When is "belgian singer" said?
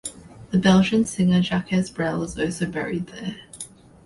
0.57-1.43